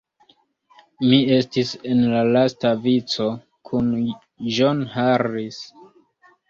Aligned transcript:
Mi 1.09 1.19
estis 1.35 1.73
en 1.91 2.01
la 2.15 2.23
lasta 2.37 2.73
vico, 2.87 3.31
kun 3.71 3.93
John 4.59 4.85
Harris. 4.99 5.63